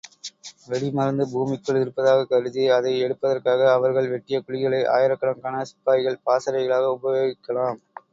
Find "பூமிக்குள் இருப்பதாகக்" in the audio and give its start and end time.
1.31-2.29